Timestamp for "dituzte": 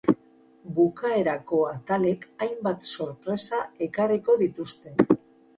4.45-4.99